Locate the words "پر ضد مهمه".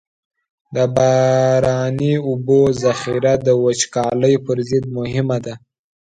4.45-5.37